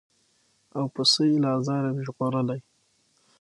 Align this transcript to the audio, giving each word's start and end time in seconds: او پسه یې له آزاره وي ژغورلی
او 0.77 0.83
پسه 0.93 1.21
یې 1.29 1.37
له 1.43 1.49
آزاره 1.57 1.89
وي 1.95 2.03
ژغورلی 2.07 2.61